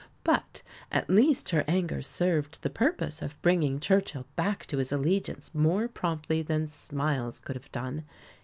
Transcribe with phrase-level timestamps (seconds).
[0.23, 5.53] But at least her anger served the purpose of bringing Churchill back to his allegiance
[5.53, 8.03] more promptly than smiles could have done.